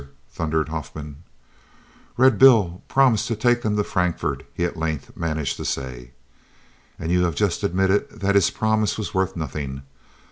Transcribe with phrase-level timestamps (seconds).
[0.31, 1.17] thundered Huffman.
[2.17, 6.09] "Red Bill promised to take them to Frankfort," he at length managed to say.
[6.97, 9.83] "And you have just admitted that his promise was worth nothing.